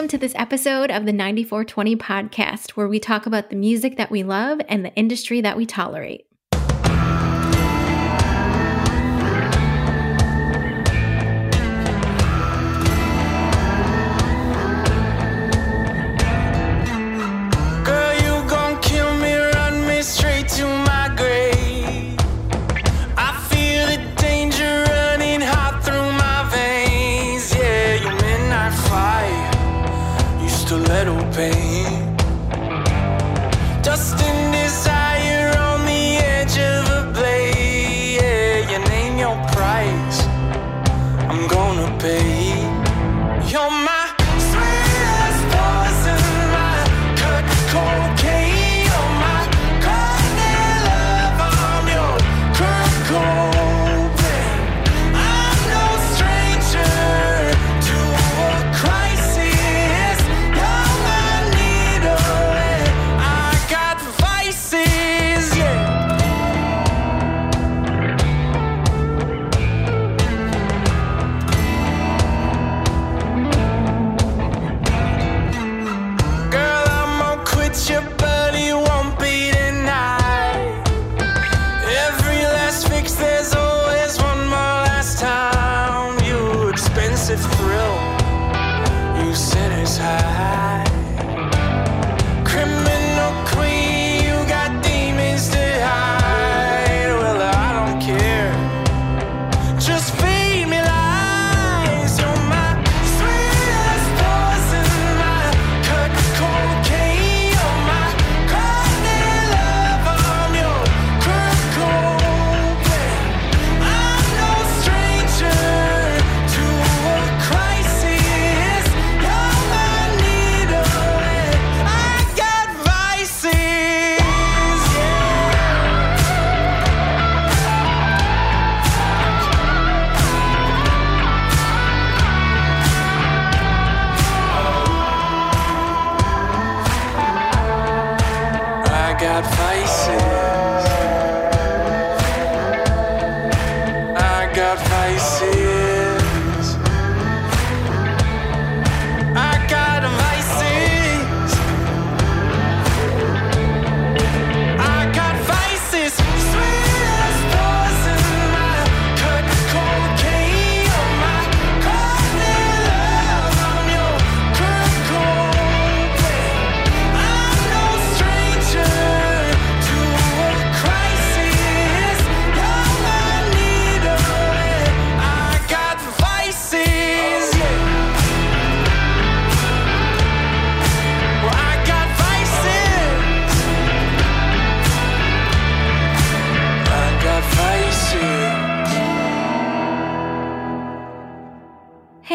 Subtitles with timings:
[0.00, 4.10] Welcome to this episode of the 9420 podcast, where we talk about the music that
[4.10, 6.24] we love and the industry that we tolerate.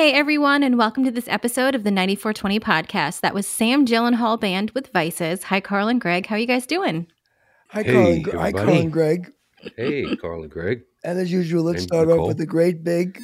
[0.05, 3.21] Hey, everyone, and welcome to this episode of the 9420 podcast.
[3.21, 5.41] That was Sam Gyllenhaal Band with Vices.
[5.45, 6.27] Hi, Carl and Greg.
[6.27, 7.07] How are you guys doing?
[7.69, 8.05] Hi, Hey, Carl.
[8.11, 9.31] And, Gre- hi, Carl and Greg.
[9.75, 10.83] Hey, Carl and Greg.
[11.03, 13.19] And as usual, let's And start off with a great big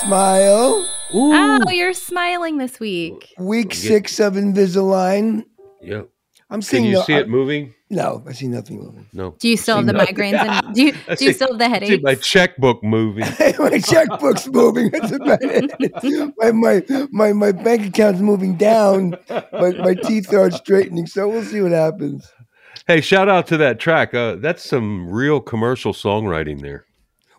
[0.00, 0.90] smile.
[1.14, 3.32] Oh, you're smiling this week.
[3.38, 5.44] Week six of Invisalign.
[5.82, 6.08] Yep.
[6.50, 7.74] I'm Can seeing you no, see I- it moving?
[7.92, 9.06] No, I see nothing moving.
[9.12, 9.34] No.
[9.38, 10.16] Do you still have the nothing.
[10.16, 12.02] migraines and do you, I do you still have the I see headaches?
[12.02, 13.24] my checkbook moving.
[13.58, 14.88] my checkbook's moving.
[14.90, 16.32] That's about it.
[16.38, 21.06] My, my, my, my bank account's moving down, but my teeth aren't straightening.
[21.06, 22.26] So we'll see what happens.
[22.86, 24.14] hey, shout out to that track.
[24.14, 26.86] Uh, that's some real commercial songwriting there.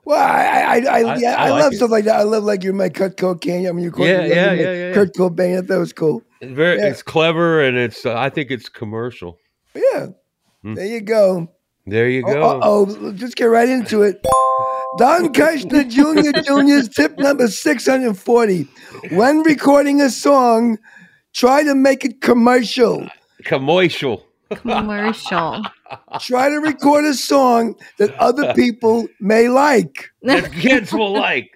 [0.06, 1.78] Well, I, I, I, I, I- yeah, I I, like love it.
[1.78, 2.18] stuff like that.
[2.20, 3.68] I love like you're my cut cocaine.
[3.68, 4.94] I mean, you call Yeah, me yeah, yeah, yeah, yeah.
[4.94, 5.58] Kurt Cobain.
[5.64, 6.22] I thought was cool.
[6.41, 6.90] It's very, Yeah.
[6.90, 8.05] it's clever, and it's.
[8.05, 9.40] Uh, I think it's commercial.
[9.73, 10.08] Yeah.
[10.64, 11.50] There you go.
[11.86, 12.42] There you go.
[12.42, 14.22] Uh oh, just get right into it.
[14.98, 16.40] Don Kirshner Jr.
[16.42, 18.68] Jr.'s tip number 640.
[19.12, 20.78] When recording a song,
[21.34, 23.08] try to make it commercial.
[23.44, 24.24] Commercial.
[24.52, 25.64] Commercial.
[26.20, 30.12] Try to record a song that other people may like.
[30.22, 31.50] that kids will like.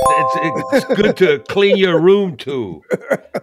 [0.00, 2.82] It's, it's good to clean your room too.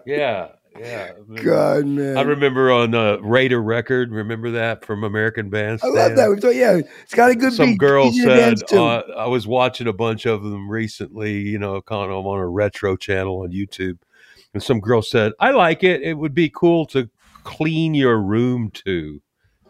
[0.05, 1.13] Yeah, yeah.
[1.43, 2.17] God, man.
[2.17, 4.11] I remember on uh, Rate-a-Record.
[4.11, 5.97] Remember that from American Bandstand.
[5.97, 6.41] I love that.
[6.41, 7.79] So, yeah, it's got a good Some beat.
[7.79, 11.39] girl Easy said uh, I was watching a bunch of them recently.
[11.39, 13.97] You know, kind of on a retro channel on YouTube,
[14.53, 16.01] and some girl said, "I like it.
[16.01, 17.09] It would be cool to
[17.43, 19.21] clean your room too."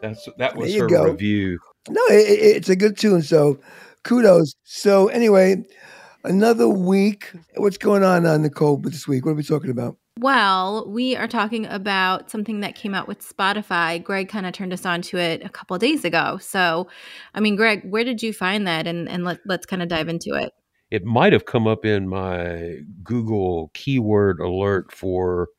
[0.02, 1.04] That's that was her go.
[1.06, 1.60] review.
[1.90, 3.22] No, it, it- it's a good tune.
[3.22, 3.60] So
[4.04, 4.54] kudos.
[4.64, 5.64] So anyway,
[6.24, 7.32] another week.
[7.58, 9.26] What's going on, uh, Nicole, this week?
[9.26, 9.98] What are we talking about?
[10.22, 14.02] Well, we are talking about something that came out with Spotify.
[14.02, 16.38] Greg kind of turned us on to it a couple days ago.
[16.42, 16.88] So,
[17.34, 18.88] I mean, Greg, where did you find that?
[18.88, 20.54] And and let, let's kind of dive into it.
[20.90, 25.50] It might have come up in my Google keyword alert for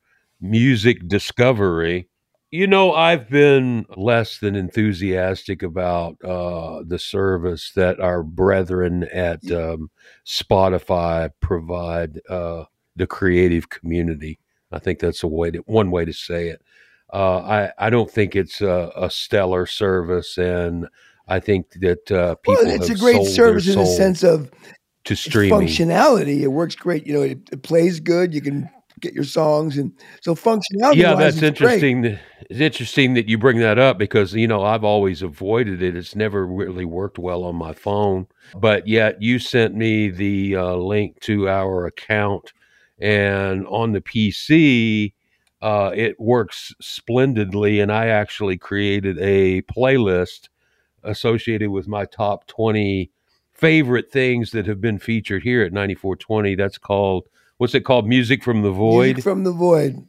[0.40, 2.08] music discovery.
[2.50, 9.50] You know, I've been less than enthusiastic about uh, the service that our brethren at
[9.50, 9.90] um,
[10.24, 12.64] Spotify provide uh,
[12.94, 14.38] the creative community.
[14.76, 16.62] I think that's a way to, one way to say it.
[17.12, 20.88] Uh, I I don't think it's a, a, stellar service, and
[21.28, 22.64] I think that uh, people.
[22.64, 24.50] Well, it's a great service in the sense of
[25.04, 26.40] to streaming functionality.
[26.40, 27.06] It works great.
[27.06, 28.34] You know, it, it plays good.
[28.34, 28.68] You can
[29.00, 30.96] get your songs and so functionality.
[30.96, 32.02] Yeah, that's interesting.
[32.02, 32.20] That,
[32.50, 35.96] it's interesting that you bring that up because you know I've always avoided it.
[35.96, 38.26] It's never really worked well on my phone,
[38.56, 42.52] but yet you sent me the uh, link to our account
[42.98, 45.12] and on the PC,
[45.62, 47.80] uh, it works splendidly.
[47.80, 50.48] And I actually created a playlist
[51.02, 53.10] associated with my top 20
[53.52, 56.54] favorite things that have been featured here at 9420.
[56.54, 57.28] That's called,
[57.58, 58.06] what's it called?
[58.06, 59.16] Music from the Void.
[59.16, 60.06] Music from the Void.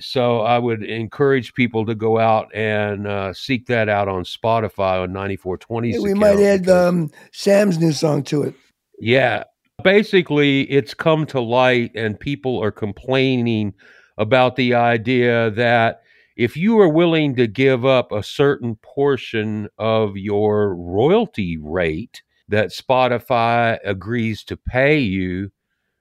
[0.00, 5.02] So I would encourage people to go out and uh, seek that out on Spotify
[5.02, 5.90] on 9420.
[5.90, 8.54] Yeah, we might add um, Sam's new song to it.
[8.98, 9.44] Yeah,
[9.82, 13.74] Basically, it's come to light, and people are complaining
[14.18, 16.02] about the idea that
[16.36, 22.70] if you are willing to give up a certain portion of your royalty rate that
[22.70, 25.50] Spotify agrees to pay you,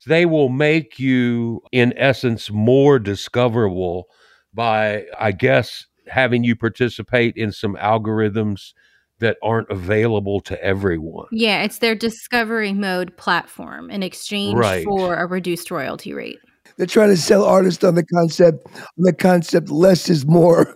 [0.06, 4.06] they will make you, in essence, more discoverable
[4.54, 8.74] by, I guess, having you participate in some algorithms
[9.22, 11.28] that aren't available to everyone.
[11.32, 14.84] Yeah, it's their discovery mode platform in exchange right.
[14.84, 16.40] for a reduced royalty rate.
[16.78, 20.74] They're trying to sell artists on the concept on the concept less is more.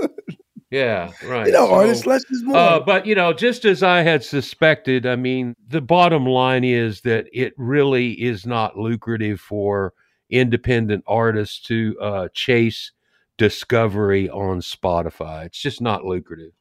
[0.70, 1.46] yeah, right.
[1.46, 2.56] You know, so, artists less is more.
[2.56, 7.00] Uh, but you know, just as I had suspected, I mean, the bottom line is
[7.02, 9.92] that it really is not lucrative for
[10.30, 12.92] independent artists to uh, chase
[13.38, 15.46] discovery on Spotify.
[15.46, 16.52] It's just not lucrative.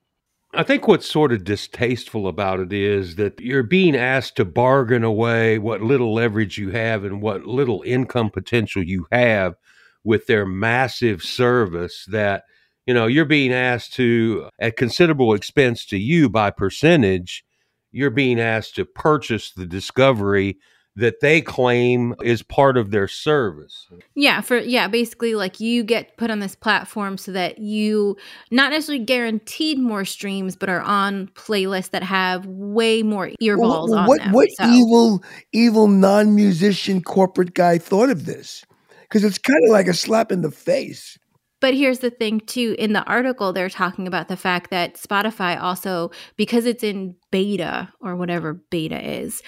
[0.54, 5.04] I think what's sort of distasteful about it is that you're being asked to bargain
[5.04, 9.56] away what little leverage you have and what little income potential you have
[10.04, 12.44] with their massive service that
[12.86, 17.46] you know you're being asked to at considerable expense to you by percentage
[17.92, 20.58] you're being asked to purchase the discovery
[20.96, 23.88] that they claim is part of their service.
[24.14, 28.18] Yeah, for yeah, basically like you get put on this platform so that you
[28.52, 34.00] not necessarily guaranteed more streams, but are on playlists that have way more earballs well,
[34.00, 34.32] on what, them.
[34.34, 34.70] What so.
[34.70, 35.24] evil,
[35.54, 38.66] evil non-musician corporate guy thought of this?
[39.04, 41.18] Because it's kind of like a slap in the face.
[41.62, 42.76] But here's the thing, too.
[42.80, 47.88] In the article, they're talking about the fact that Spotify also, because it's in beta
[48.02, 49.44] or whatever beta is,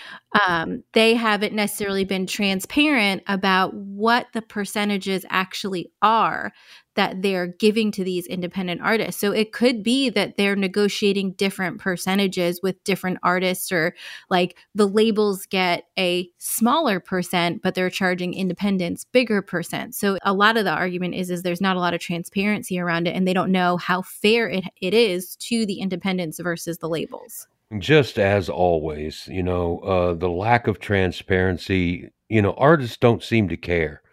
[0.48, 6.54] um, they haven't necessarily been transparent about what the percentages actually are
[6.96, 9.20] that they're giving to these independent artists.
[9.20, 13.96] So it could be that they're negotiating different percentages with different artists, or
[14.30, 19.96] like the labels get a smaller percent, but they're charging independents bigger percent.
[19.96, 23.08] So a lot of the argument is is there's not a lot of transparency around
[23.08, 26.90] it, and they don't know how fair it, it is to the independents versus the
[26.90, 27.48] labels.
[27.80, 33.50] Just as always, you know, uh, the lack of transparency, you know, artists don't seem
[33.50, 34.04] to care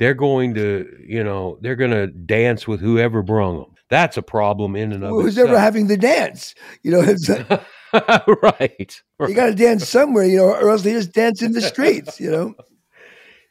[0.00, 3.74] they're going to, you know, they're going to dance with whoever brung them.
[3.90, 5.22] That's a problem in and of itself.
[5.22, 5.50] Who's itself.
[5.50, 6.54] ever having the dance?
[6.82, 7.60] You know, it's right,
[8.42, 9.02] right.
[9.28, 12.18] You got to dance somewhere, you know, or else they just dance in the streets.
[12.18, 12.54] You know.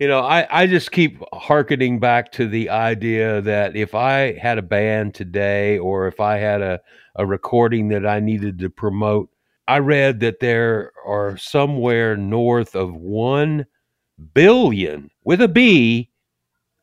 [0.01, 4.58] You know, I, I just keep harkening back to the idea that if I had
[4.58, 6.79] a band today or if I had a,
[7.18, 9.29] a recording that I needed to promote,
[9.68, 13.65] I read that there are somewhere north of 1
[14.34, 16.09] billion with a B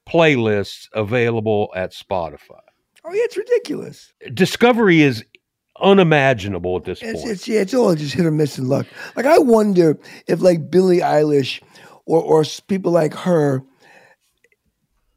[0.08, 2.60] playlists available at Spotify.
[3.04, 4.12] Oh, yeah, it's ridiculous.
[4.34, 5.25] Discovery is
[5.80, 7.32] unimaginable at this it's, point.
[7.32, 8.86] It's, yeah, it's all just hit or miss and luck.
[9.14, 11.60] Like, I wonder if, like, Billie Eilish
[12.04, 13.62] or, or people like her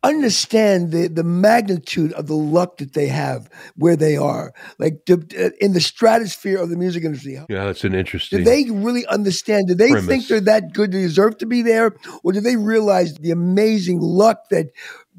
[0.03, 5.15] understand the, the magnitude of the luck that they have where they are, like to,
[5.59, 7.33] in the stratosphere of the music industry.
[7.49, 8.39] Yeah, that's an interesting.
[8.39, 9.67] Do they really understand?
[9.67, 10.07] Do they premise.
[10.07, 13.99] think they're that good to deserve to be there, or do they realize the amazing
[13.99, 14.71] luck that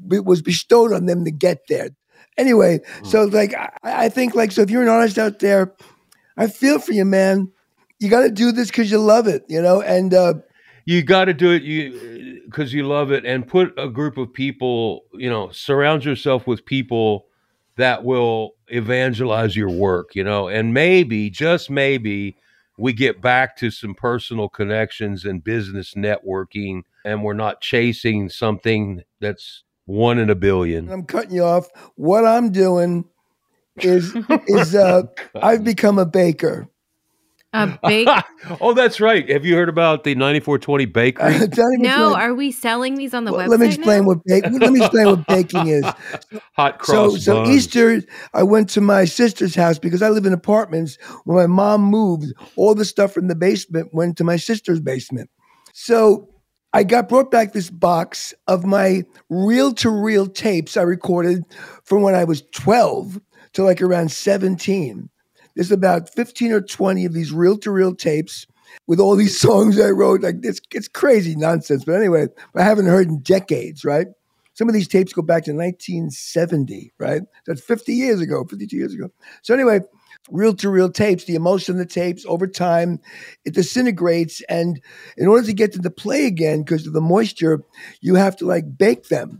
[0.07, 1.89] was bestowed on them to get there?
[2.37, 3.07] Anyway, mm.
[3.07, 5.73] so like I, I think like so if you're an artist out there,
[6.37, 7.51] I feel for you, man.
[7.99, 10.13] You got to do this because you love it, you know, and.
[10.13, 10.33] uh
[10.85, 14.33] you got to do it you because you love it and put a group of
[14.33, 17.27] people you know surround yourself with people
[17.77, 22.35] that will evangelize your work you know and maybe just maybe
[22.77, 29.03] we get back to some personal connections and business networking and we're not chasing something
[29.19, 31.67] that's one in a billion I'm cutting you off.
[31.95, 33.05] What I'm doing
[33.77, 34.15] is
[34.47, 35.03] is uh,
[35.41, 36.67] I've become a baker.
[37.53, 38.07] A bake?
[38.61, 42.13] oh that's right have you heard about the 9420 bakery It's no, true.
[42.13, 43.49] are we selling these on the Well, website?
[43.49, 44.07] let me explain now?
[44.07, 44.59] what baking.
[44.59, 45.83] Let me explain what baking is.
[46.55, 47.49] hot So, cross so buns.
[47.49, 48.01] Easter,
[48.33, 50.97] I went to my sister's house because I live in apartments.
[51.25, 55.29] When my mom moved, all the stuff from the basement went to my sister's basement.
[55.73, 56.29] So
[56.73, 61.43] I got brought back this box of my reel to reel tapes I recorded
[61.83, 63.19] from when I was 12
[63.53, 65.09] to like around 17.
[65.55, 68.47] There's about 15 or 20 of these reel to reel tapes
[68.87, 70.21] with all these songs I wrote.
[70.21, 71.83] Like it's it's crazy nonsense.
[71.85, 74.07] But anyway, I haven't heard in decades, right?
[74.53, 77.21] Some of these tapes go back to 1970, right?
[77.47, 79.09] That's 50 years ago, 52 years ago.
[79.43, 79.79] So anyway,
[80.29, 82.99] reel to reel tapes, the emotion of the tapes over time,
[83.45, 84.41] it disintegrates.
[84.49, 84.81] And
[85.17, 87.61] in order to get them to play again, because of the moisture,
[88.01, 89.39] you have to like bake them,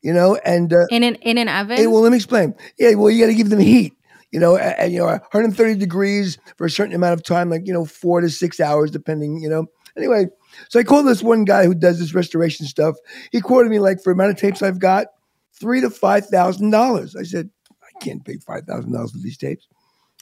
[0.00, 0.36] you know?
[0.44, 1.76] And uh, in an in an oven.
[1.76, 2.54] Hey, well, let me explain.
[2.78, 3.94] Yeah, well, you got to give them heat.
[4.32, 7.72] You know, and, you know, 130 degrees for a certain amount of time, like you
[7.72, 9.40] know, four to six hours, depending.
[9.42, 9.66] You know.
[9.96, 10.26] Anyway,
[10.68, 12.96] so I called this one guy who does this restoration stuff.
[13.32, 15.08] He quoted me like for amount of tapes I've got,
[15.52, 17.16] three to five thousand dollars.
[17.16, 17.50] I said,
[17.82, 19.66] I can't pay five thousand dollars for these tapes.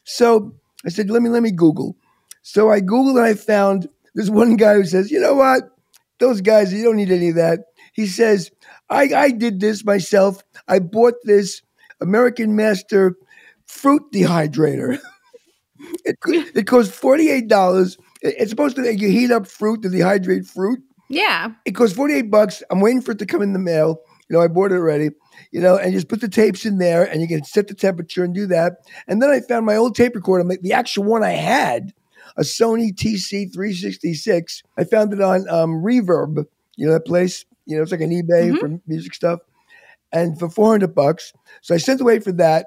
[0.05, 0.55] So
[0.87, 1.97] I said, let me let me Google.
[2.43, 5.65] So I Googled and I found this one guy who says, you know what?
[6.19, 7.61] Those guys, you don't need any of that.
[7.93, 8.51] He says,
[8.91, 10.43] I, I did this myself.
[10.67, 11.63] I bought this
[12.01, 13.17] American Master
[13.69, 14.99] fruit dehydrator.
[16.05, 16.17] it,
[16.57, 17.97] it costs $48.
[18.23, 20.81] It's supposed to you heat up fruit to dehydrate fruit.
[21.09, 21.53] yeah.
[21.65, 22.63] It costs 48 bucks.
[22.71, 24.01] I'm waiting for it to come in the mail.
[24.29, 25.11] You know, I bought it already.
[25.53, 28.25] You know, and just put the tapes in there and you can set the temperature
[28.25, 28.79] and do that.
[29.07, 31.93] And then I found my old tape recorder, the actual one I had,
[32.37, 34.63] a Sony TC366.
[34.77, 36.45] I found it on um, Reverb,
[36.77, 37.45] you know, that place.
[37.67, 38.59] You know, it's like an eBay Mhm.
[38.59, 39.41] for music stuff.
[40.13, 41.33] And for 400 bucks.
[41.63, 42.67] So I sent away for that.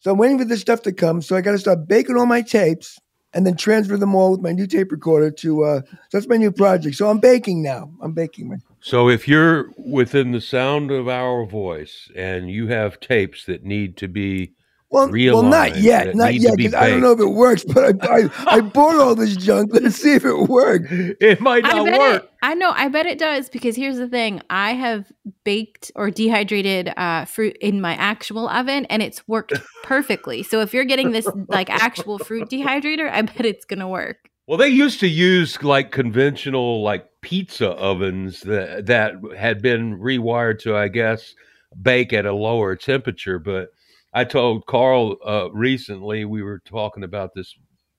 [0.00, 1.22] So I'm waiting for this stuff to come.
[1.22, 2.98] So I got to start baking all my tapes
[3.34, 6.36] and then transfer them all with my new tape recorder to, uh, so that's my
[6.36, 6.96] new project.
[6.96, 7.90] So I'm baking now.
[8.00, 8.48] I'm baking.
[8.48, 13.64] My, So if you're within the sound of our voice and you have tapes that
[13.64, 14.54] need to be
[14.90, 16.06] well, well, not yet.
[16.06, 16.50] that Not need yet.
[16.52, 19.14] to be 'cause I don't know if it works, but I, I, I bought all
[19.14, 19.70] this junk.
[19.72, 20.86] Let's see if it works.
[20.90, 22.22] it might I not bet work.
[22.24, 22.30] it.
[22.42, 22.70] I know.
[22.70, 25.10] I bet it does because here's the thing: I have
[25.44, 29.52] baked or dehydrated uh, fruit in my actual oven, and it's worked
[29.82, 30.42] perfectly.
[30.42, 34.30] So if you're getting this like actual fruit dehydrator, I bet it's gonna work.
[34.46, 40.60] Well, they used to use like conventional like pizza ovens that that had been rewired
[40.60, 41.34] to, I guess,
[41.82, 43.38] bake at a lower temperature.
[43.38, 43.68] But
[44.12, 47.54] I told Carl uh, recently we were talking about this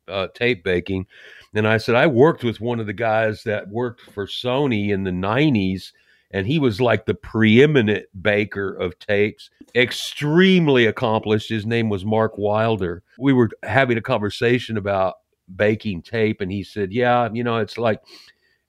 [0.07, 1.05] uh, tape baking,
[1.53, 5.03] and I said I worked with one of the guys that worked for Sony in
[5.03, 5.91] the '90s,
[6.31, 11.49] and he was like the preeminent baker of tapes, extremely accomplished.
[11.49, 13.03] His name was Mark Wilder.
[13.19, 15.15] We were having a conversation about
[15.55, 18.01] baking tape and he said yeah you know it's like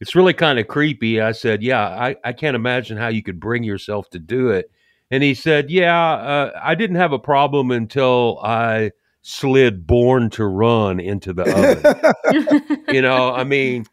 [0.01, 3.41] it's really kind of creepy i said yeah I, I can't imagine how you could
[3.41, 4.71] bring yourself to do it
[5.11, 8.91] and he said yeah uh, i didn't have a problem until i
[9.23, 13.85] slid born to run into the oven you know i mean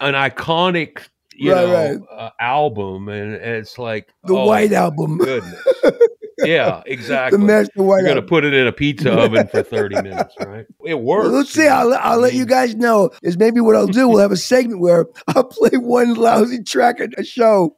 [0.00, 1.66] an iconic you Right,
[1.98, 5.18] know Uh, album and it's like The oh, White Album.
[5.18, 5.62] goodness
[6.44, 9.96] yeah The exactly Master White you're gonna put it in a pizza oven for 30
[10.02, 11.66] minutes right it works Well, let's see.
[11.68, 13.10] I'll, I'll let you guys know.
[13.22, 14.08] Is maybe what I'll do.
[14.08, 17.76] We'll have a segment where I'll play one lousy track at a show.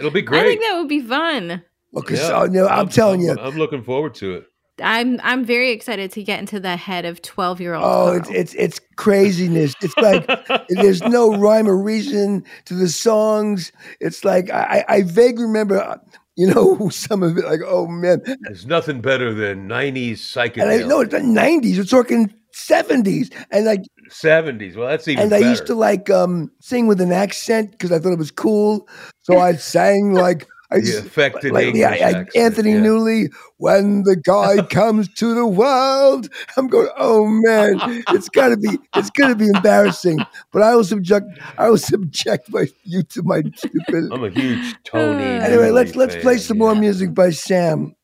[0.00, 0.40] It'll be great.
[0.40, 1.62] I think that would be fun.
[1.96, 2.26] Okay, Yeah.
[2.28, 3.36] so, you know, I'm, telling you.
[3.38, 4.46] I'm looking forward to it.
[4.82, 7.84] I'm I'm very excited to get into the head of twelve year old.
[7.84, 9.74] Oh, it's it's it's craziness.
[9.82, 10.26] It's like
[10.70, 13.72] there's no rhyme or reason to the songs.
[14.00, 15.98] It's like I, I I vaguely remember, uh,
[16.36, 17.44] you know, some of it.
[17.44, 20.88] Like, oh man, There's nothing better than 90s and I psychedelic.
[20.88, 21.76] know it's the '90s.
[21.76, 24.76] We're talking '70s, and like, 70s.
[24.76, 25.44] Well, that's even and better.
[25.44, 28.88] I used to like um sing with an accent because I thought it was cool.
[29.22, 32.78] So I sang like I the just, affected like, English yeah, I- Anthony yeah.
[32.80, 38.78] Newley, when the guy comes to the world, I'm going, oh man, it's gotta be,
[38.94, 40.18] it's gonna be embarrassing.
[40.52, 41.26] But I will subject,
[41.58, 44.12] I will subject my you to my stupid.
[44.12, 45.24] I'm a huge Tony.
[45.24, 47.94] Anyway, Newley let's let's fan, play some more music by Sam.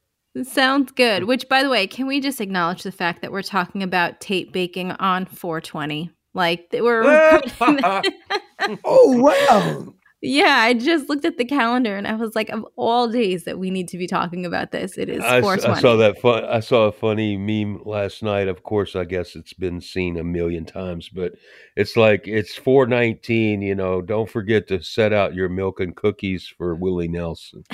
[0.45, 1.25] Sounds good.
[1.25, 4.53] Which, by the way, can we just acknowledge the fact that we're talking about tape
[4.53, 6.11] baking on 420?
[6.35, 7.03] Like they were
[8.85, 9.95] Oh wow!
[10.21, 13.59] Yeah, I just looked at the calendar and I was like, of all days that
[13.59, 15.75] we need to be talking about this, it is I, s- 420.
[15.77, 16.45] I saw that fun.
[16.45, 18.49] I saw a funny meme last night.
[18.49, 21.33] Of course, I guess it's been seen a million times, but
[21.77, 23.63] it's like it's four nineteen.
[23.63, 27.65] You know, don't forget to set out your milk and cookies for Willie Nelson.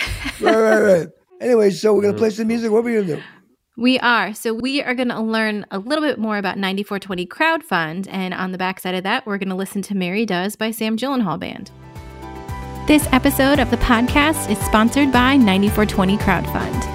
[0.41, 1.09] Right, right, right.
[1.43, 2.21] Anyway, so we're gonna mm-hmm.
[2.21, 2.71] play some music.
[2.71, 3.23] What are we gonna do?
[3.77, 4.35] We are.
[4.35, 8.07] So we are going to learn a little bit more about 9420 Crowdfund.
[8.11, 10.99] And on the backside of that, we're going to listen to Mary Does by Sam
[10.99, 11.71] Gyllenhaal Band.
[12.87, 16.87] This episode of the podcast is sponsored by 9420 Crowdfund.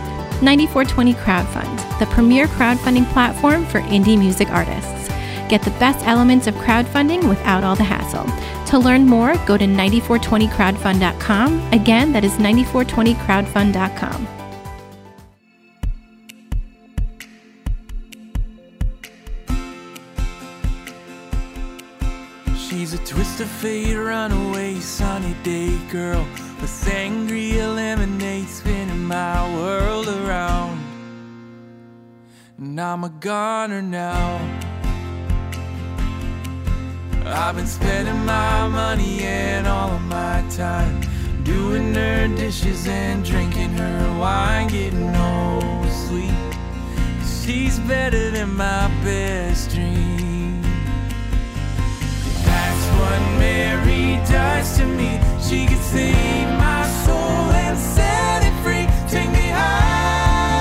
[0.44, 5.08] 9420 Crowdfund, the premier crowdfunding platform for indie music artists.
[5.50, 8.28] Get the best elements of crowdfunding without all the hassle.
[8.68, 11.74] To learn more, go to 9420crowdfund.com.
[11.74, 14.37] Again, that is 9420crowdfund.com.
[22.70, 26.28] She's a twist of fate, runaway sunny day girl
[26.60, 30.78] with sangria lemonade spinning my world around.
[32.58, 34.36] And I'm a goner now.
[37.26, 41.00] I've been spending my money and all of my time
[41.44, 46.34] doing her dishes and drinking her wine, getting no sleep.
[47.24, 50.37] She's better than my best dream.
[53.08, 55.12] What Mary does to me.
[55.42, 58.86] She can save my soul and set it free.
[59.10, 60.58] Take me high,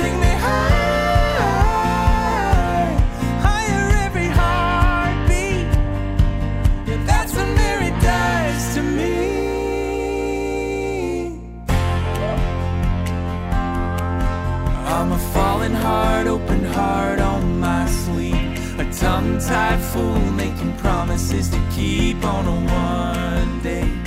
[0.00, 1.40] take me high,
[3.46, 5.66] higher every heartbeat.
[6.86, 9.16] Yeah, that's what Mary does to me.
[14.94, 17.19] I'm a falling heart, open heart
[19.30, 23.99] tongue tied fool making promises to keep on a one day.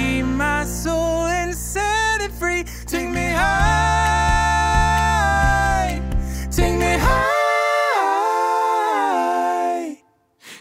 [0.00, 2.64] Save my soul and set it free.
[2.86, 3.50] Take me high,
[6.50, 7.20] take me high.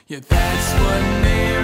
[0.07, 1.58] Yeah, that's what Mary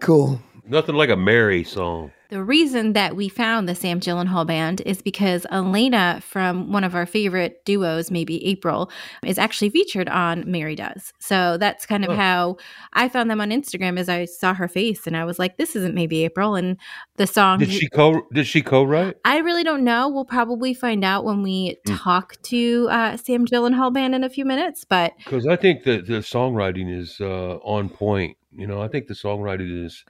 [0.00, 0.40] cool.
[0.66, 2.12] Nothing like a Mary song.
[2.28, 6.94] The reason that we found the Sam Gyllenhaal band is because Elena from one of
[6.94, 8.88] our favorite duos, maybe April,
[9.26, 11.12] is actually featured on Mary Does.
[11.18, 12.14] So that's kind of Oh.
[12.14, 12.56] how
[12.92, 15.74] I found them on Instagram as I saw her face and I was like, this
[15.74, 16.54] isn't maybe April.
[16.54, 16.76] And
[17.16, 18.22] the song Did she co?
[18.32, 19.16] Did she co-write?
[19.24, 20.08] I really don't know.
[20.08, 21.98] We'll probably find out when we Mm.
[21.98, 24.84] talk to uh, Sam Gyllenhaal band in a few minutes.
[24.84, 28.36] But Because I think that the songwriting is uh, on point.
[28.52, 30.04] You know, I think the songwriting is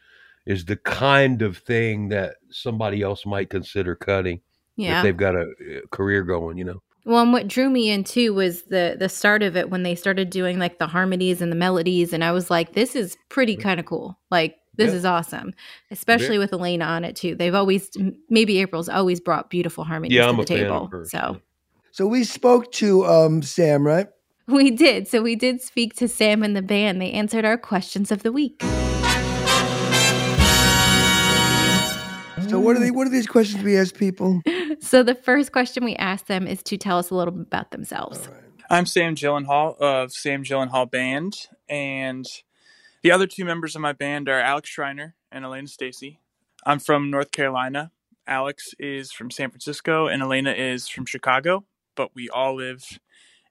[0.46, 4.40] is the kind of thing that somebody else might consider cutting
[4.76, 6.59] yeah, if they've got a, uh career going.
[6.59, 6.83] You know.
[7.05, 9.94] Well, and what drew me in too was the the start of it when they
[9.94, 13.57] started doing like the harmonies and the melodies, and I was like, this is pretty
[13.57, 14.18] kind of cool.
[14.31, 14.98] Like this Yeah.
[14.98, 15.53] is awesome,
[15.90, 17.35] especially with Elena on it too.
[17.35, 17.90] They've always
[18.29, 20.85] maybe April's always brought beautiful harmonies Yeah, to I'm the a fan table.
[20.85, 21.11] of hers.
[21.11, 21.40] So
[21.92, 24.09] So we spoke to um, Sam, right?
[24.52, 25.06] we did.
[25.06, 27.00] So we did speak to Sam and the band.
[27.00, 28.62] They answered our questions of the week.
[32.48, 32.90] So what are they?
[32.90, 34.42] What are these questions we ask people?
[34.82, 37.70] So the first question we asked them is to tell us a little bit about
[37.70, 38.30] themselves.
[38.70, 41.36] I'm Sam Gyllenhaal of Sam Gyllenhaal Band,
[41.68, 42.24] and
[43.02, 46.18] the other two members of my band are Alex Schreiner and Elena Stacy.
[46.64, 47.92] I'm from North Carolina.
[48.26, 52.98] Alex is from San Francisco, and Elena is from Chicago, but we all live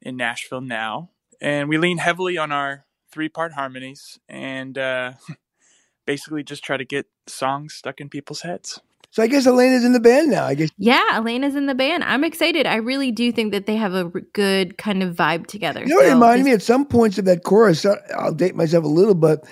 [0.01, 1.09] in Nashville now.
[1.41, 5.13] And we lean heavily on our three part harmonies and uh,
[6.05, 8.81] basically just try to get songs stuck in people's heads.
[9.12, 10.45] So I guess Elena's in the band now.
[10.45, 12.03] I guess Yeah, Elena's in the band.
[12.03, 12.67] I'm excited.
[12.67, 15.81] I really do think that they have a r- good kind of vibe together.
[15.81, 17.85] you know what it reminded me at some points of that chorus.
[18.15, 19.45] I'll date myself a little, but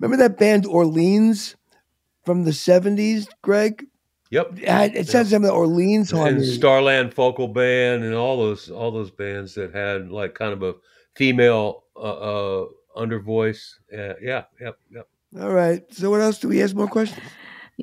[0.00, 1.54] remember that band Orleans
[2.24, 3.86] from the '70s, Greg?
[4.30, 4.58] Yep.
[4.58, 6.44] It, had, it sounds some of the Orleans and.
[6.44, 10.74] Starland Vocal Band and all those all those bands that had like kind of a
[11.14, 13.78] female uh, uh under voice.
[13.92, 15.08] Uh, yeah, yep, yep.
[15.40, 15.82] All right.
[15.92, 17.20] So what else do we ask more questions?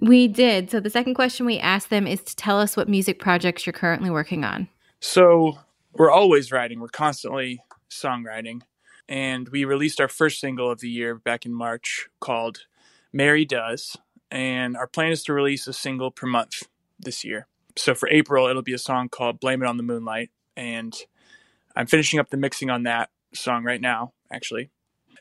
[0.01, 0.71] We did.
[0.71, 3.73] So the second question we asked them is to tell us what music projects you're
[3.73, 4.69] currently working on.
[5.01, 5.57] So
[5.93, 8.61] we're always writing, we're constantly songwriting.
[9.09, 12.65] And we released our first single of the year back in March called
[13.11, 13.97] Mary Does.
[14.31, 16.63] And our plan is to release a single per month
[16.99, 17.47] this year.
[17.75, 20.31] So for April, it'll be a song called Blame It on the Moonlight.
[20.55, 20.95] And
[21.75, 24.69] I'm finishing up the mixing on that song right now, actually.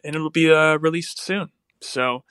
[0.05, 1.51] And it'll be uh, released soon.
[1.81, 2.25] So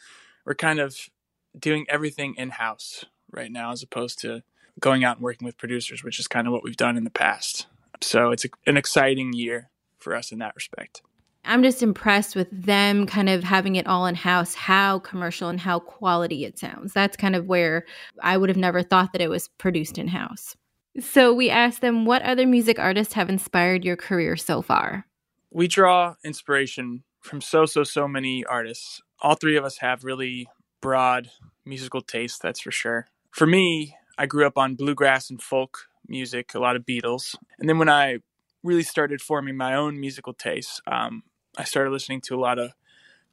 [0.46, 1.10] we're kind of
[1.58, 4.44] doing everything in house right now as opposed to
[4.80, 7.10] going out and working with producers, which is kind of what we've done in the
[7.10, 7.68] past.
[8.02, 11.02] So it's a, an exciting year for us in that respect.
[11.46, 15.60] I'm just impressed with them kind of having it all in house, how commercial and
[15.60, 16.94] how quality it sounds.
[16.94, 17.86] That's kind of where
[18.22, 20.56] I would have never thought that it was produced in house.
[21.00, 25.06] So we asked them what other music artists have inspired your career so far.
[25.52, 29.02] We draw inspiration from so, so, so many artists.
[29.22, 30.48] All three of us have really
[30.82, 31.30] broad
[31.66, 33.08] musical taste, that's for sure.
[33.32, 37.36] For me, I grew up on bluegrass and folk music, a lot of Beatles.
[37.60, 38.20] And then when I
[38.64, 41.24] really started forming my own musical taste, um,
[41.58, 42.72] I started listening to a lot of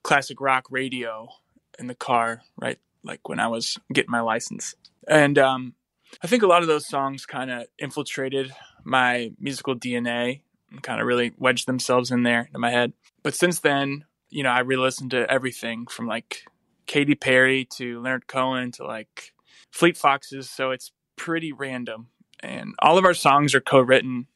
[0.02, 1.28] classic rock radio
[1.78, 2.78] in the car, right?
[3.02, 4.74] Like when I was getting my license.
[5.08, 5.74] And um,
[6.22, 8.52] I think a lot of those songs kind of infiltrated
[8.84, 12.92] my musical DNA and kind of really wedged themselves in there in my head.
[13.22, 16.44] But since then, you know, I re listened to everything from like
[16.86, 19.32] Katy Perry to Leonard Cohen to like
[19.70, 20.50] Fleet Foxes.
[20.50, 22.08] So it's pretty random.
[22.40, 24.26] And all of our songs are co written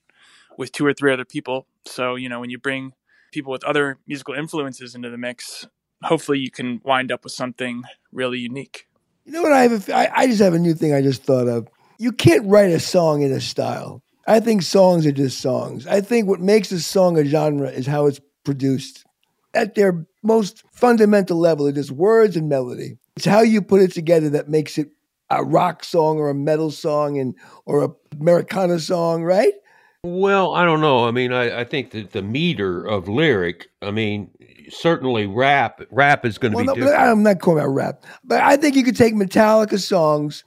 [0.57, 1.67] with two or three other people.
[1.87, 2.93] So, you know, when you bring
[3.31, 5.67] people with other musical influences into the mix,
[6.03, 8.87] hopefully you can wind up with something really unique.
[9.25, 9.53] You know what?
[9.53, 9.89] I have.
[9.89, 11.69] A, I, I just have a new thing I just thought of.
[11.99, 14.03] You can't write a song in a style.
[14.27, 15.87] I think songs are just songs.
[15.87, 19.05] I think what makes a song a genre is how it's produced.
[19.53, 22.99] At their most fundamental level, it is words and melody.
[23.17, 24.91] It's how you put it together that makes it
[25.31, 27.89] a rock song or a metal song and or a
[28.21, 29.55] Americana song, right?
[30.03, 31.07] Well, I don't know.
[31.07, 33.69] I mean, I, I think that the meter of lyric.
[33.83, 34.31] I mean,
[34.71, 35.83] certainly rap.
[35.91, 37.03] Rap is going to Well, be no, different.
[37.03, 40.43] I'm not calling about rap, but I think you could take Metallica songs,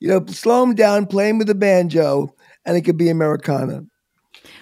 [0.00, 2.34] you know, slow them down, play them with a banjo,
[2.66, 3.84] and it could be Americana.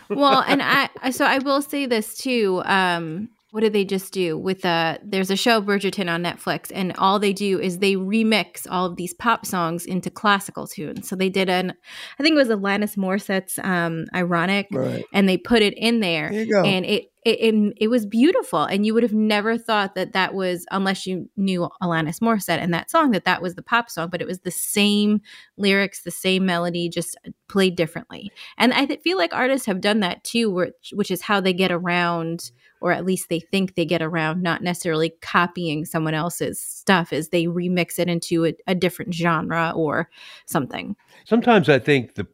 [0.09, 2.63] well, and I I- so I will say this too.
[2.65, 6.95] Um, what did they just do with a there's a show Bridgerton on Netflix and
[6.99, 11.09] all they do is they remix all of these pop songs into classical tunes.
[11.09, 11.73] So they did an
[12.19, 15.05] I think it was Alanis Morissette's um Ironic Right.
[15.13, 16.63] and they put it in there There you go.
[16.63, 18.65] and it it, it it was beautiful.
[18.65, 22.73] And you would have never thought that that was unless you knew Alanis Morissette and
[22.73, 25.21] that song that that was the pop song but it was the same
[25.57, 28.33] lyrics the same melody just played differently.
[28.57, 31.53] And I th- feel like artists have done that too which which is how they
[31.53, 36.61] get around or at least they think they get around not necessarily copying someone else's
[36.61, 40.09] stuff is they remix it into a, a different genre or
[40.47, 40.97] something.
[41.25, 42.27] Sometimes I think the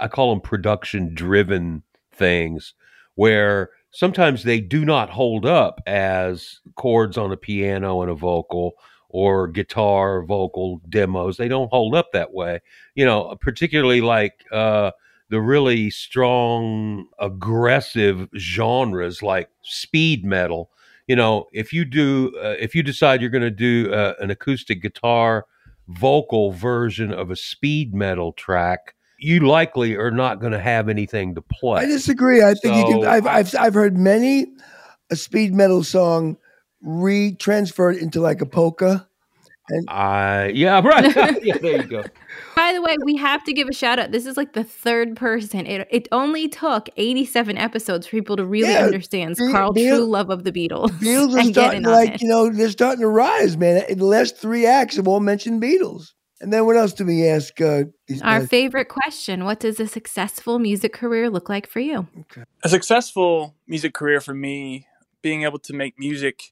[0.00, 2.74] I call them production driven things
[3.14, 8.72] where sometimes they do not hold up as chords on a piano and a vocal
[9.08, 11.36] or guitar vocal demos.
[11.36, 12.60] They don't hold up that way.
[12.94, 14.92] You know particularly like uh
[15.30, 20.70] the really strong aggressive genres like speed metal.
[21.06, 24.30] You know if you do uh, if you decide you're going to do uh, an
[24.30, 25.46] acoustic guitar
[25.88, 31.34] vocal version of a speed metal track, you likely are not going to have anything
[31.36, 31.82] to play.
[31.82, 32.42] I disagree.
[32.42, 33.06] I think you can.
[33.06, 34.46] I've, I've I've heard many
[35.10, 36.36] a speed metal song
[36.80, 39.06] re-transferred into like a polka.
[39.68, 42.02] And I yeah right yeah there you go.
[42.56, 44.10] By the way, we have to give a shout out.
[44.10, 45.66] This is like the third person.
[45.66, 49.98] It it only took 87 episodes for people to really Yeah, understand Be- Carl Beal-
[49.98, 50.88] true love of the Beatles.
[50.98, 53.84] Beatles are and get starting to like you know they're starting to rise, man.
[53.88, 56.12] In the last three acts have all mentioned Beatles.
[56.42, 57.58] And then what else do we ask?
[57.60, 58.48] Uh, these Our guys?
[58.48, 62.08] favorite question, what does a successful music career look like for you?
[62.64, 64.88] A successful music career for me
[65.22, 66.50] being able to make music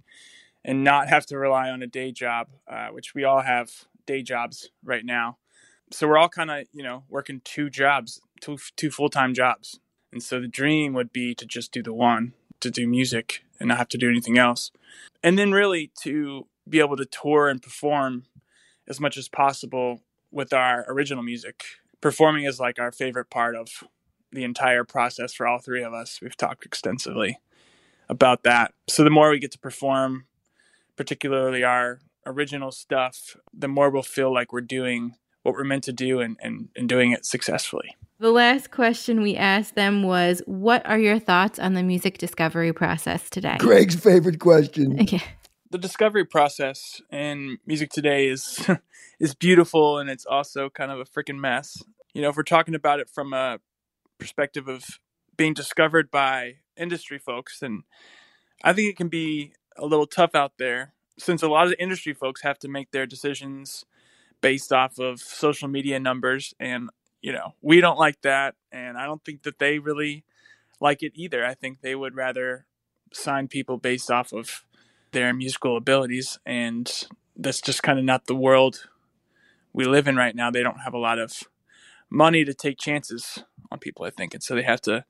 [0.65, 3.73] and not have to rely on a day job, uh, which we all have
[4.07, 5.39] day jobs right now.
[5.91, 9.81] So we're all kind of, you know, working two jobs, two two full time jobs.
[10.13, 13.69] And so the dream would be to just do the one, to do music and
[13.69, 14.71] not have to do anything else.
[15.21, 18.27] And then really to be able to tour and perform
[18.91, 21.63] as much as possible with our original music.
[22.01, 23.69] Performing is like our favorite part of
[24.33, 26.19] the entire process for all three of us.
[26.21, 27.39] We've talked extensively
[28.09, 28.75] about that.
[28.89, 30.27] So the more we get to perform,
[30.97, 35.93] particularly our original stuff, the more we'll feel like we're doing what we're meant to
[35.93, 37.97] do and, and, and doing it successfully.
[38.19, 42.73] The last question we asked them was What are your thoughts on the music discovery
[42.73, 43.57] process today?
[43.59, 45.01] Greg's favorite question.
[45.01, 45.23] Okay.
[45.71, 48.69] The discovery process in music today is
[49.21, 51.83] is beautiful and it's also kind of a freaking mess.
[52.13, 53.59] You know, if we're talking about it from a
[54.19, 54.85] perspective of
[55.37, 57.85] being discovered by industry folks, then
[58.65, 62.15] I think it can be a little tough out there since a lot of industry
[62.15, 63.85] folks have to make their decisions
[64.41, 66.89] based off of social media numbers and
[67.21, 70.25] you know we don't like that and i don't think that they really
[70.81, 72.65] like it either i think they would rather
[73.13, 74.65] sign people based off of
[75.13, 77.05] their musical abilities and
[77.37, 78.89] that's just kind of not the world
[79.73, 80.51] we live in right now.
[80.51, 81.45] They don't have a lot of
[82.11, 85.05] money to take chances on people i think and so they have to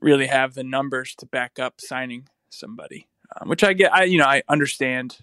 [0.00, 4.18] really have the numbers to back up signing somebody um, which i get i you
[4.18, 5.18] know i understand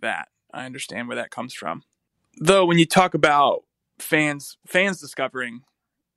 [0.00, 0.28] that.
[0.52, 1.82] I understand where that comes from.
[2.40, 3.64] Though when you talk about
[3.98, 5.62] fans fans discovering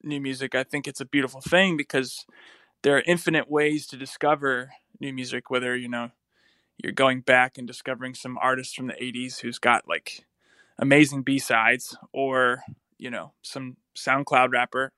[0.02, 2.26] new music i think it's a beautiful thing because
[2.82, 6.12] there are infinite ways to discover new music whether you know
[6.84, 10.26] you're going back and discovering some artist from the 80s who's got like
[10.78, 12.63] amazing b-sides or
[12.98, 14.91] you know some soundcloud rapper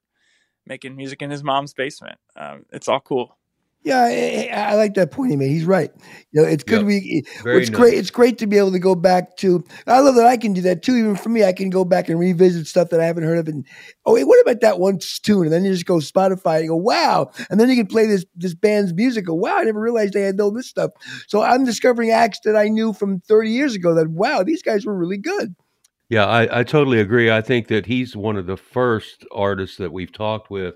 [0.65, 2.17] making music in his mom's basement.
[2.36, 3.38] Um, it's all cool
[3.86, 5.52] Yeah, I, I like that point he made.
[5.52, 5.91] He's right.
[6.32, 6.80] You know, it's good.
[6.80, 6.86] Yep.
[6.88, 7.93] We Very it's great.
[7.93, 9.63] It's great to be able to go back to.
[9.86, 10.95] I love that I can do that too.
[10.95, 13.48] Even for me, I can go back and revisit stuff that I haven't heard of.
[13.48, 13.63] And
[14.08, 15.43] oh, wait, what about that one tune?
[15.43, 17.30] And then you just go Spotify and go, wow.
[17.52, 19.28] And then you can play this this band's music.
[19.28, 20.89] Go, wow, I never realized they had all this stuff.
[21.28, 23.93] So I'm discovering acts that I knew from 30 years ago.
[23.93, 25.54] That wow, these guys were really good.
[26.10, 27.30] Yeah, I, I totally agree.
[27.30, 30.74] I think that he's one of the first artists that we've talked with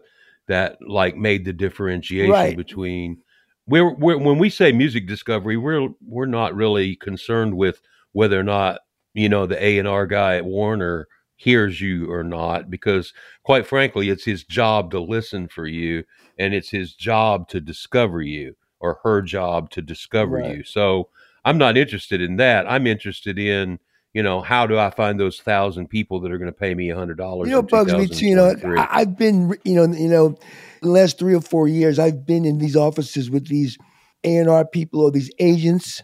[0.49, 2.57] that like made the differentiation Right.
[2.57, 3.19] between
[3.67, 7.81] we're, we're when we say music discovery, we're we're not really concerned with
[8.13, 8.81] whether or not
[9.13, 11.07] you know the A and R guy at Warner
[11.37, 16.03] hears you or not, because quite frankly, it's his job to listen for you,
[16.37, 20.41] and it's his job to discover you or her job to discover Right.
[20.41, 20.63] you.
[20.63, 21.09] So
[21.45, 22.69] I'm not interested in that.
[22.69, 23.79] I'm interested in
[24.13, 26.89] you know, how do I find those thousand people that are going to pay me
[26.89, 27.49] a hundred dollars?
[27.49, 28.25] You know, bugs me too.
[28.25, 30.37] You know, I've been, you know, you know,
[30.81, 33.77] the last three or four years, I've been in these offices with these
[34.23, 36.01] A and R people or these agents,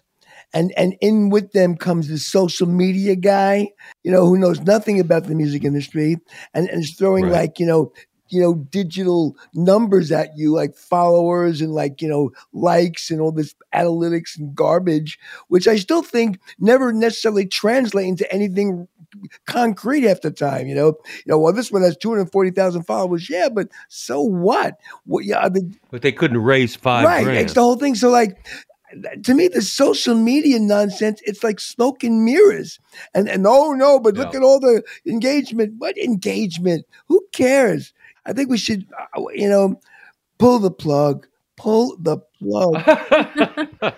[0.54, 3.70] and and in with them comes this social media guy,
[4.04, 6.18] you know, who knows nothing about the music industry,
[6.54, 7.34] and, and is throwing Right.
[7.34, 7.91] like, you know.
[8.30, 13.32] You know, digital numbers at you, like followers and like, you know, likes and all
[13.32, 18.88] this analytics and garbage, which I still think never necessarily translate into anything
[19.46, 20.68] concrete half the time.
[20.68, 23.30] You know, you know, well, this one has two hundred forty thousand followers.
[23.30, 24.80] Yeah, but so what?
[25.06, 25.26] What?
[25.26, 27.24] Yeah, the, but they couldn't raise five right.
[27.24, 27.40] grand.
[27.40, 27.96] It's the whole thing.
[27.96, 28.46] So, like,
[29.24, 32.80] to me, the social media nonsense, it's like smoke and mirrors.
[33.14, 34.40] And and oh no, but look Yeah.
[34.40, 35.76] at all the engagement.
[35.78, 36.86] What engagement?
[37.08, 37.94] Who cares?
[38.26, 39.80] I think we should, uh, you know,
[40.38, 41.28] pull the plug.
[41.58, 42.84] Pull the plug.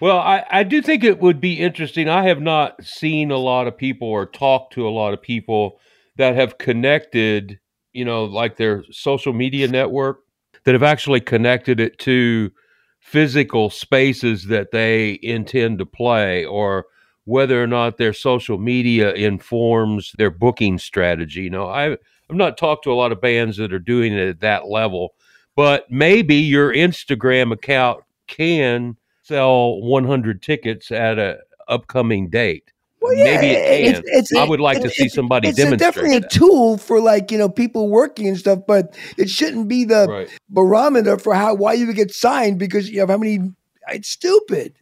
[0.00, 2.08] well, I, I do think it would be interesting.
[2.08, 5.80] I have not seen a lot of people or talked to a lot of people
[6.16, 7.58] that have connected,
[7.92, 10.20] you know, like their social media network,
[10.64, 12.52] that have actually connected it to
[13.00, 16.86] physical spaces that they intend to play or
[17.24, 21.42] whether or not their social media informs their booking strategy.
[21.42, 21.96] You know, I,
[22.30, 25.14] I've not talked to a lot of bands that are doing it at that level,
[25.56, 32.64] but maybe your Instagram account can sell 100 tickets at a upcoming date.
[33.00, 34.08] Well, maybe it it's- can.
[34.08, 35.72] it's- I would like to see somebody demonstrate.
[35.74, 36.30] it's demonstrate definitely a that.
[36.30, 40.28] tool for like you know people working and stuff, but it shouldn't be the Right.
[40.48, 43.40] barometer for how why you would get signed because you have how many.
[43.88, 44.74] It's stupid.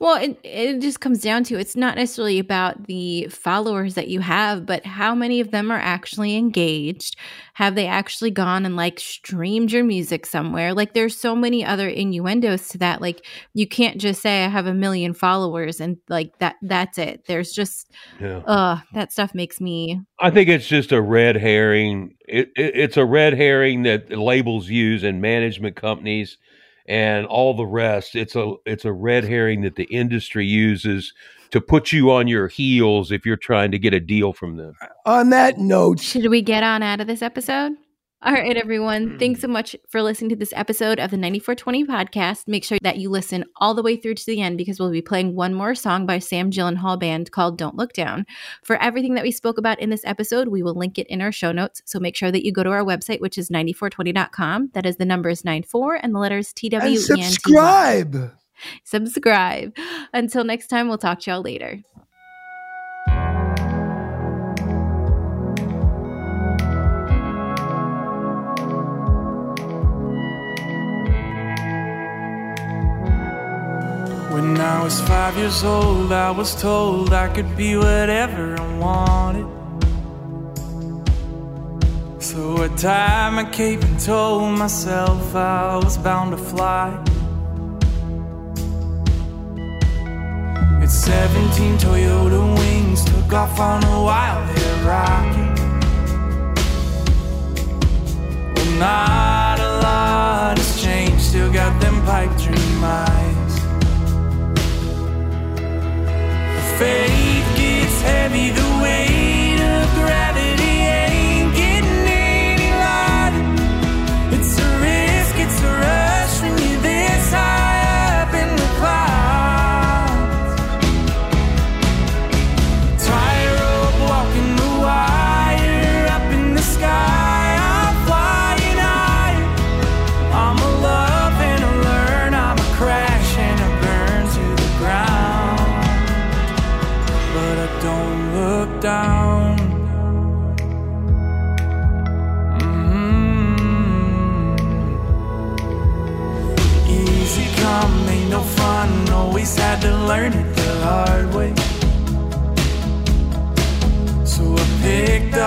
[0.00, 4.20] Well, it, it just comes down to it's not necessarily about the followers that you
[4.20, 7.16] have, but how many of them are actually engaged.
[7.54, 10.72] Have they actually gone and like streamed your music somewhere?
[10.72, 13.00] Like, there's so many other innuendos to that.
[13.00, 16.56] Like, you can't just say I have a million followers and like that.
[16.62, 17.24] That's it.
[17.26, 18.38] There's just, Yeah.
[18.38, 20.00] uh, that stuff makes me.
[20.20, 22.14] I think it's just a red herring.
[22.26, 26.38] It, it, it's a red herring that labels use and management companies
[26.88, 28.16] and all the rest.
[28.16, 31.12] It's a it's a red herring that the industry uses
[31.50, 34.74] to put you on your heels if you're trying to get a deal from them.
[35.06, 37.72] On that note, Should we get on out of this episode?
[38.20, 39.10] All right, everyone.
[39.10, 39.18] Hmm.
[39.18, 42.48] Thanks so much for listening to this episode of the 9420 podcast.
[42.48, 45.00] Make sure that you listen all the way through to the end because we'll be
[45.00, 48.26] playing one more song by Sam Gyllenhaal Band called Don't Look Down.
[48.64, 51.30] For everything that we spoke about in this episode, we will link it in our
[51.30, 51.80] show notes.
[51.84, 54.70] So make sure that you go to our website, which is 94twenty.com.
[54.74, 56.74] That is the numbers 94 and the letters TW.
[56.74, 57.22] and N T Y.
[57.22, 58.32] subscribe.
[58.82, 59.76] Subscribe.
[60.12, 61.82] Until next time, we'll talk to y'all later.
[74.58, 79.46] When I was five years old, I was told I could be whatever I wanted.
[82.18, 86.88] So I tied my cape and told myself I was bound to fly.
[90.82, 95.57] At 17, Toyota wings took off on a wild hair rocket.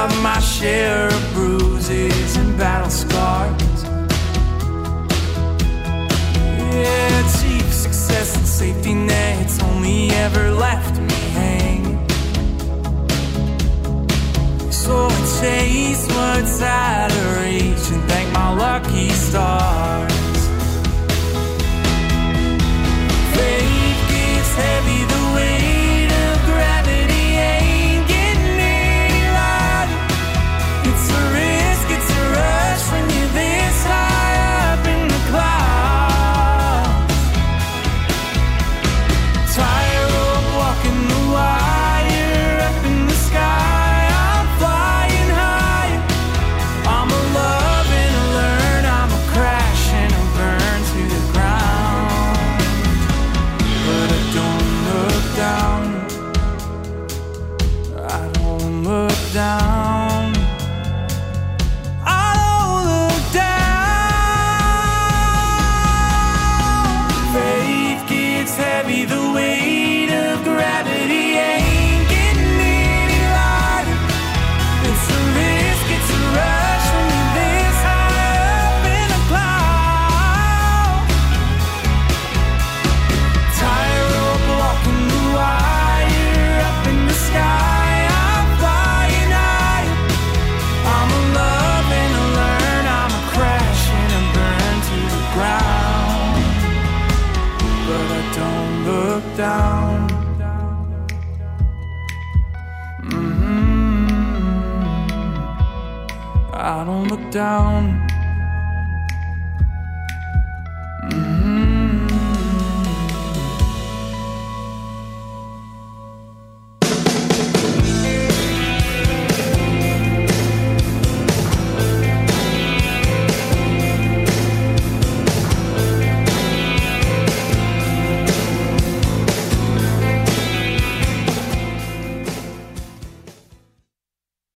[0.07, 3.83] Picked my share of bruises and battle scars.
[6.73, 12.07] Yeah, cheap success and safety nets only ever left me hanging.
[14.71, 19.90] So I chase what's out of reach and thank my lucky stars.